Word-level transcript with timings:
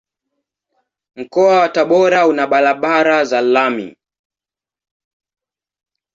Mkoa 1.15 1.59
wa 1.59 1.69
Tabora 1.69 2.27
una 2.27 2.47
barabara 2.47 3.25
za 3.25 3.41
lami. 3.41 3.97